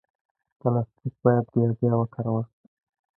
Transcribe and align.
پلاستيک 0.59 1.13
باید 1.23 1.45
بیا 1.79 1.93
وکارول 1.99 2.43
شي. 2.53 2.61